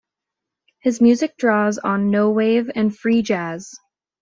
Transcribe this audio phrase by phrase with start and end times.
[0.79, 3.71] His music draws on no wave and free jazz.